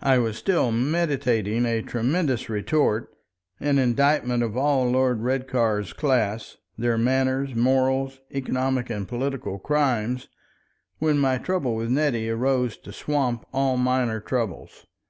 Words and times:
I 0.00 0.16
was 0.16 0.38
still 0.38 0.72
meditating 0.72 1.66
a 1.66 1.82
tremendous 1.82 2.48
retort, 2.48 3.10
an 3.60 3.76
indictment 3.78 4.42
of 4.42 4.56
all 4.56 4.88
Lord 4.90 5.20
Redcar's 5.20 5.92
class, 5.92 6.56
their 6.78 6.96
manners, 6.96 7.54
morals, 7.54 8.20
economic 8.32 8.88
and 8.88 9.06
political 9.06 9.58
crimes, 9.58 10.28
when 10.98 11.18
my 11.18 11.36
trouble 11.36 11.74
with 11.76 11.90
Nettie 11.90 12.30
arose 12.30 12.78
to 12.78 12.90
swamp 12.90 13.44
all 13.52 13.76
minor 13.76 14.18
troubles. 14.18 14.86